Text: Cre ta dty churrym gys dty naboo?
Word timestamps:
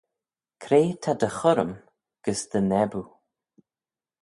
Cre 0.63 0.81
ta 1.01 1.11
dty 1.19 1.29
churrym 1.39 1.73
gys 2.23 2.41
dty 2.49 2.59
naboo? 2.69 3.07